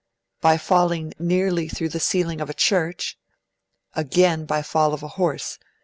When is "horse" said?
5.09-5.59